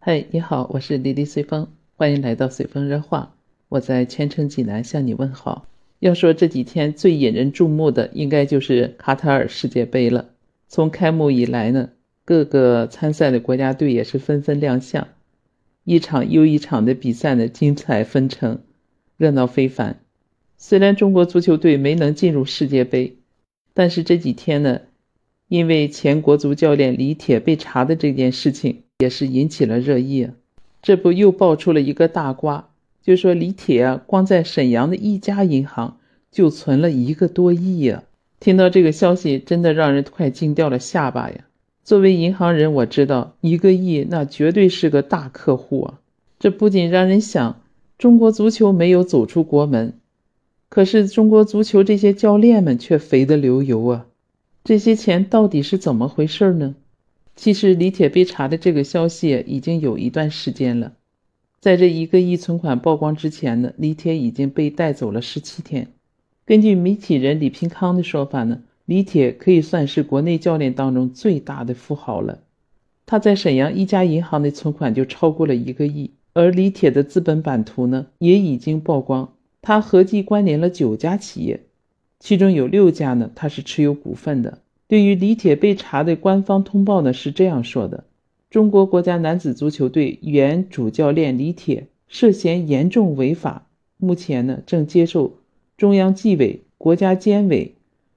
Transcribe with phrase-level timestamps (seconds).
[0.00, 3.34] 嗨，你好，我是丽丽随风，欢迎来到随风热话。
[3.68, 5.66] 我在千城济南向你问好。
[5.98, 10.30] 要说这几天最引人注目的，应该就是卡塔尔世界杯了。
[10.68, 11.90] 从开幕以来呢，
[12.24, 15.08] 各个参赛的国家队也是纷纷亮相，
[15.82, 18.60] 一场又一场的比赛呢，精彩纷呈，
[19.16, 19.98] 热闹非凡。
[20.56, 23.16] 虽然中国足球队没能进入世界杯，
[23.74, 24.80] 但是这几天呢，
[25.48, 28.84] 因为前国足教练李铁被查的这件事情。
[29.00, 30.30] 也是引起了热议，
[30.82, 32.68] 这不又爆出了一个大瓜，
[33.00, 35.98] 就说李铁啊，光在沈阳的一家银行
[36.32, 38.02] 就存了一个多亿呀！
[38.40, 41.44] 听到这个消息，真的让人快惊掉了下巴呀！
[41.84, 46.00] 作为银行人，我知道一个亿那绝对是个大客户啊！
[46.40, 47.60] 这不仅让人想，
[47.98, 49.92] 中国足球没有走出国门，
[50.68, 54.06] 可是中国足球这些教练们却肥得流油啊！
[54.64, 56.74] 这些钱到底是怎么回事呢？
[57.38, 60.94] 其实李铁被查的这个消息已经有一段时间了，
[61.60, 65.86] 在这一个亿存款曝光之前呢，李铁已经被带走了十七天。
[66.44, 72.40] 根据媒体人李平康的说法呢，李铁可以算是国内教练当中最大的富豪了。
[73.06, 81.60] 他在沈阳一家银行的存款就超过了一个亿，而李铁的资本版图呢也已经曝光，他合计关联了九家企业，
[82.18, 84.58] 其中有六家呢他是持有股份的。
[84.88, 88.04] 对于李铁被查的官方通报呢，是这样说的：
[88.48, 93.66] 中国国家男子足球队原主教练李铁涉嫌严重违法，
[93.98, 95.34] 目前呢正接受
[95.76, 97.74] 中央纪委、国家监委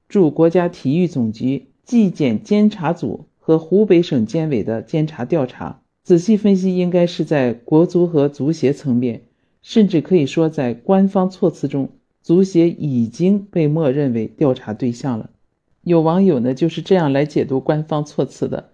[0.07, 5.81] 驻国家体育总局纪检监察组和湖北省监委的监察调查。
[6.03, 9.23] 仔细分析，应该是在国足和足协层面，
[9.61, 11.89] 甚至可以说在官方措辞中，
[12.23, 15.30] 足协已经被默认为调查对象了。
[15.83, 18.69] 有网友呢就是这样来解读官方措辞的：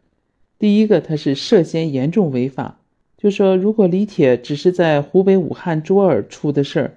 [0.60, 2.80] 第一个，他是涉嫌严重违法，
[3.18, 6.94] 就说如果李铁只是在湖北武汉卓尔出的事儿，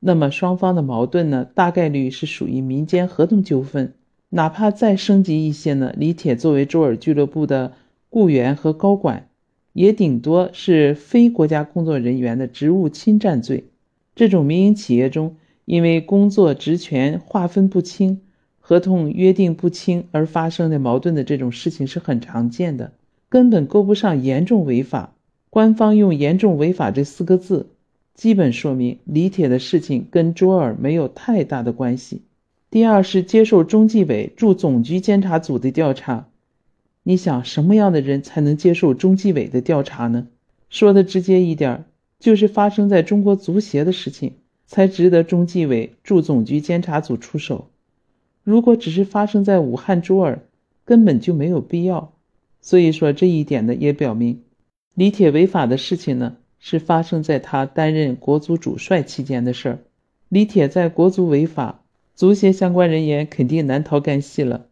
[0.00, 3.94] 那么双方的矛盾呢，大概率是属于民间合同纠纷，
[4.30, 7.72] 哪怕再升级一些呢，李铁作为卓尔俱乐部的
[8.10, 9.28] 雇员和高管，
[9.74, 13.64] 也顶多是非国家工作人员的职务侵占罪。
[14.16, 18.22] 这种民营企业中，因为工作职权划分不清。
[18.72, 22.92] 合同约定不清而发生的矛盾的这种事情是很常见的，
[23.28, 25.12] 根本够不上严重违法。
[25.50, 27.66] 官方用“严重违法”这四个字，
[28.14, 32.22] 基本说明李铁的事情跟卓尔没有太大的关系。
[32.70, 36.28] 第二是接受中纪委驻总局监察组的调查，
[37.02, 40.28] 你想什么样的人才能接受中纪委的调查呢？
[40.70, 41.84] 说的直接一点，
[42.18, 44.32] 就是发生在中国足协的事情
[44.66, 47.68] 才值得中纪委驻总局监察组出手。
[48.44, 50.42] 如果只是发生在武汉卓尔，
[50.84, 52.12] 根本就没有必要。
[52.60, 54.42] 所以说这一点呢，也表明
[54.94, 59.78] 李铁违法的事情呢，是发生在他担任国足主帅期间的事儿。
[60.28, 61.82] 李铁在国足违法，
[62.14, 64.66] 足协相关人员肯定难逃干系了。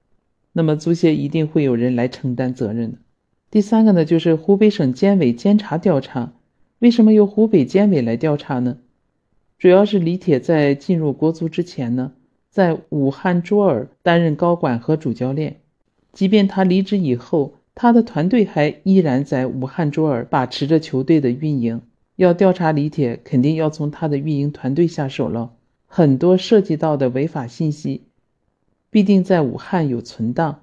[0.52, 2.98] 那么足协一定会有人来承担责任的。
[3.50, 6.32] 第三个呢，就是湖北省监委监察调查。
[6.80, 8.78] 为什么由湖北监委来调查呢？
[9.58, 12.12] 主要是李铁在进入国足之前呢。
[12.50, 15.60] 在武汉卓尔担任高管和主教练，
[16.12, 21.80] 即便他离职以后，他的团队还依然在武汉卓尔把持着球队的运营。
[22.16, 25.52] 要调查李铁，肯定要从他的运营团队下手了。
[25.86, 28.02] 很多涉及到的违法信息，
[28.90, 30.62] 必定在武汉有存档，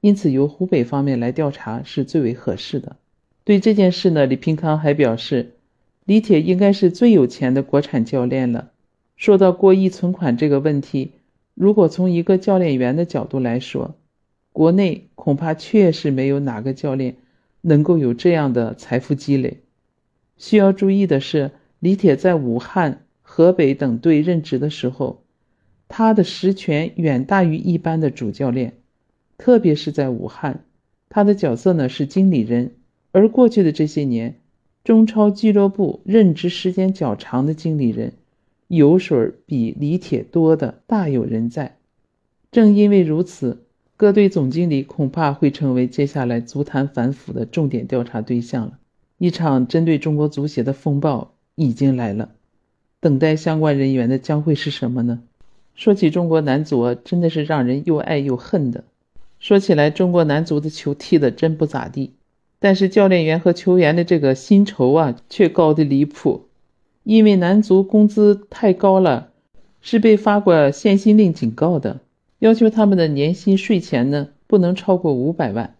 [0.00, 2.96] 因此由湖北方面来调查是最为合适的。
[3.44, 5.54] 对这件事呢，李平康还表示，
[6.04, 8.70] 李铁应该是最有钱的国产教练了。
[9.16, 11.12] 说到过亿存款这个问题。
[11.58, 13.96] 如果从一个教练员的角度来说，
[14.52, 17.16] 国内恐怕确实没有哪个教练
[17.62, 19.58] 能够有这样的财富积累。
[20.36, 25.24] 需要注意的是，李铁在武汉、河北等队任职的时候，
[25.88, 28.74] 他的实权远大于一般的主教练，
[29.36, 30.64] 特别是在武汉，
[31.08, 32.76] 他的角色呢是经理人。
[33.10, 34.36] 而过去的这些年，
[34.84, 38.12] 中超俱乐部任职时间较长的经理人。
[38.68, 41.78] 油水比李铁多的大有人在，
[42.52, 43.64] 正因为如此，
[43.96, 48.78] 各队总经理恐怕会成为接下来足坛反腐的重点调查对象了。
[49.16, 52.30] 一场针对中国足协的风暴已经来了，
[53.00, 55.20] 等待相关人员的将会是什么呢？
[55.74, 58.84] 说起中国男足，真的是让人又爱又恨的。
[59.38, 62.12] 说起来，中国男足的球踢的真不咋地，
[62.58, 66.47] 但是教练员和球员的这个薪酬啊，却高的离谱。
[67.08, 69.30] 因为男足工资太高了，
[69.80, 72.00] 是被发过限薪令警告的，
[72.38, 75.74] 要求他们的年薪税前呢不能超过五百万。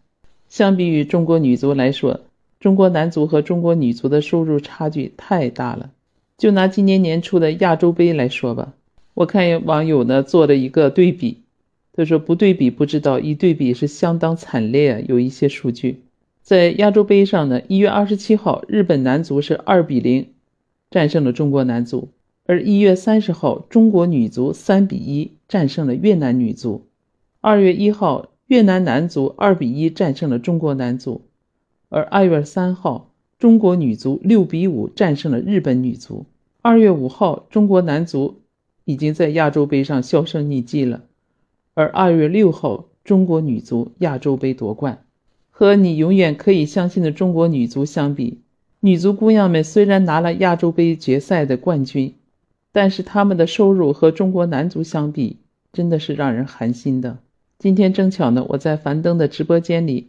[0.48, 2.20] 相比于中国女足来说，
[2.60, 5.90] 中国男足和中国女足的收入差距太大了。
[6.38, 8.72] 就拿今年年初的亚洲杯来说吧，
[9.12, 11.42] 我看网友呢做了一个对比，
[11.92, 15.04] 他说不对比不知道，一对比是相当惨烈。
[15.06, 16.00] 有一些数据，
[16.40, 20.28] 在亚洲杯上呢，一月二十七号，日本男足是二比零
[20.90, 22.08] 战胜了中国男足，
[22.46, 26.87] 而一月三十号，中国女足三比一战胜了越南女足，
[27.40, 31.23] 二月一号，越南男足二比一战胜了中国男足。
[31.90, 36.26] 而二月三号，中国女足六比五战胜了日本女足。
[36.62, 38.40] 二月五号，中国男足
[38.85, 41.02] 已经在亚洲杯上销声匿迹了。
[41.75, 45.05] 而二月六号，中国女足亚洲杯夺冠。
[45.50, 48.40] 和你永远可以相信的中国女足相比，
[48.80, 52.14] 女足姑娘们虽然拿了亚洲杯决赛的冠军，
[52.70, 55.38] 但是她们的收入和中国男足相比，
[55.72, 57.19] 真的是让人寒心的。
[57.58, 60.08] 今天正巧呢，我在樊登的直播间里。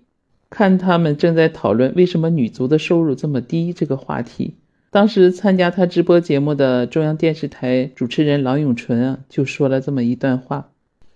[0.52, 4.56] 看他们正在讨论为什么女足的收入这么低这个话题。
[4.90, 10.72] 当时参加他直播节目的中央电视台主持人郎永淳啊，就说了这么一段话：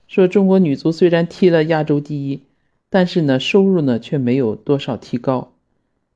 [0.07, 2.41] 说中国女足虽然踢了亚洲第一，
[2.91, 5.53] 但是呢，收入呢却没有多少提高，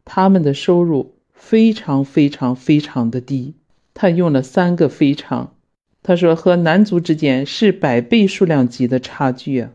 [0.05, 3.53] 他们的收入非常非常非常的低。
[3.93, 5.53] 他用了三个非常，
[6.03, 9.71] 他说和男足之间是百倍数量级的差距啊。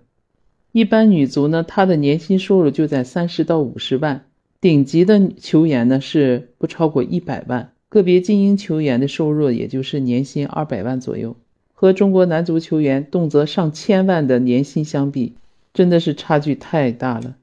[0.72, 4.26] 一般女足呢，她的年薪收入就在三十到五十万，
[4.60, 11.36] 顶级的球员呢是不超过一百万，个别精英球员的收入也就是年薪二百万左右，
[11.74, 15.34] 和中国男足球员动辄上千万的年薪相比，
[15.74, 17.36] 真的是差距太大了。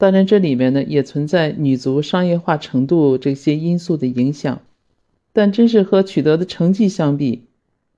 [0.00, 4.62] 当然，这里面呢也存在女足商业化程度这些因素的影响，
[5.34, 7.42] 但真是和取得的成绩相比，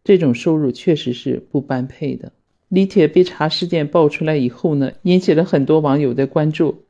[0.02, 2.32] 这种收入确实是不般配的。
[2.66, 6.82] 李铁被查事件爆出来以后呢，引起了很多网友的关注，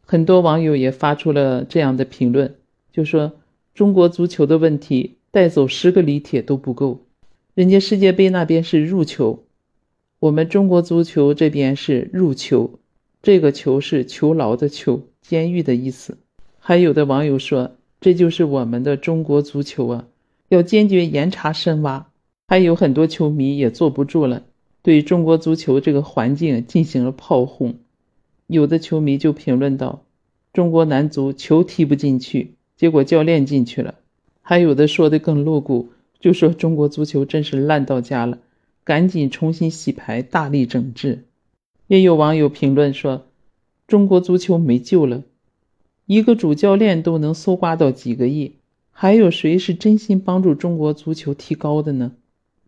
[0.00, 2.54] 很多网友也发出了这样的评论，
[2.90, 3.32] 就说
[3.74, 7.02] 中国足球的问题带走十个李铁都不够，
[7.54, 9.44] 人家世界杯那边是入球，
[10.20, 12.78] 我们中国足球这边是入球，
[13.24, 16.18] 这个球是囚牢的囚，监狱的意思。
[16.58, 20.04] 还有的网友说，这就是我们的中国足球啊，
[20.50, 22.06] 要坚决严查深挖。
[22.46, 24.42] 还有很多球迷也坐不住了。
[24.82, 27.76] 对中国足球这个环境进行了炮轰，
[28.46, 30.04] 有的球迷就评论道
[30.52, 33.94] ：“中国男足球踢不进去，结果教练进去了。”
[34.42, 35.88] 还有的说的更露骨，
[36.20, 38.40] 就说中国足球真是烂到家了，
[38.84, 41.24] 赶紧重新洗牌，大力整治。
[41.86, 43.26] 也有网友评论说
[43.86, 45.22] ：“中国足球没救了，
[46.06, 48.54] 一个主教练都能搜刮到几个亿，
[48.90, 52.12] 还有谁是真心帮助中国足球提高的呢？”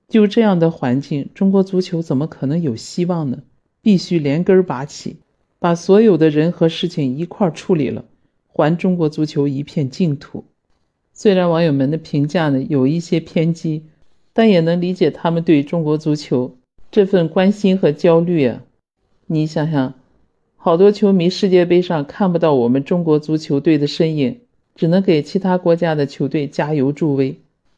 [0.09, 3.43] 就这样的环境，中国足球怎么可能有希望呢？
[3.83, 5.17] 必须连根拔起，
[5.59, 8.05] 把所有的人和事情一块处理了，
[8.47, 10.45] 还中国足球一片净土。
[11.13, 13.85] 虽然网友们的评价呢有一些偏激，
[14.33, 16.57] 但也能理解他们对中国足球
[16.91, 18.63] 这份关心和焦虑啊。
[19.27, 19.95] 你想想，
[20.57, 24.41] 好多球迷世界杯上看不到我们中国足球队的身影，
[24.75, 27.37] 只能给其他国家的球队加油助威，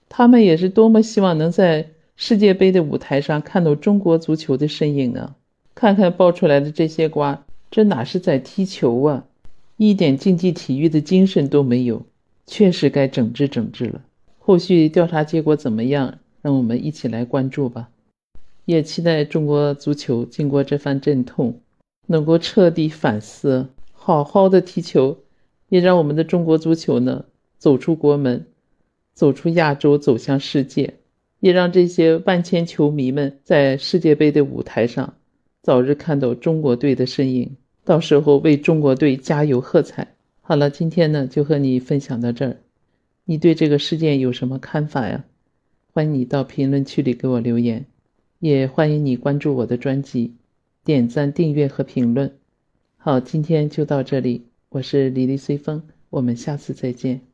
[0.09, 1.89] 他们也是多么希望能在。
[2.21, 5.37] 世界杯的舞台上看到中国足球的身影啊！
[5.77, 9.25] 看看爆出来的这些瓜，这哪是在踢球啊？
[9.77, 12.03] 一点竞技体育的精神都没有，
[12.45, 14.01] 确实该整治整治了。
[14.41, 16.19] 后续调查结果怎么样？
[16.43, 17.89] 让我们一起来关注吧。
[18.69, 21.59] 也期待中国足球经过这番阵痛，
[22.07, 25.17] 能够彻底反思，好好的踢球，
[25.71, 27.25] 也让我们的中国足球呢
[27.57, 28.45] 走出国门，
[29.15, 30.97] 走出亚洲，走向世界。
[31.41, 35.15] 也让这些万千球迷们在世界杯的舞台上
[35.63, 40.15] 早日看到中国队的身影，到时候为中国队加油喝彩。
[40.43, 42.59] 好了，今天呢就和你分享到这儿，
[43.25, 45.25] 你对这个事件有什么看法呀？
[45.95, 47.87] 欢迎你到评论区里给我留言，
[48.39, 50.35] 也欢迎你关注我的专辑，
[50.85, 52.39] 点赞、订阅和评论。
[52.97, 57.28] 好，今天就到这里，我是李丽随风，我们下次再见。